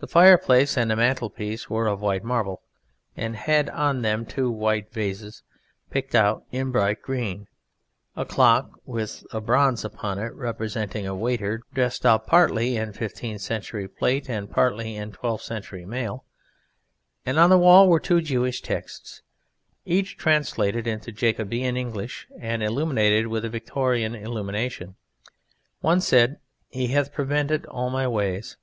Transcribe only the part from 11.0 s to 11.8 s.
a waiter